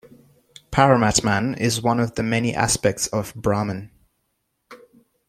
Paramatman 0.71 1.55
is 1.59 1.83
one 1.83 1.99
of 1.99 2.15
the 2.15 2.23
many 2.23 2.55
aspects 2.55 3.05
of 3.05 3.35
Brahman. 3.35 3.91